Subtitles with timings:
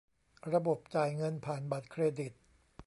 [0.53, 2.31] ระบบจ่ายเงินผ่านบัตรเครดิต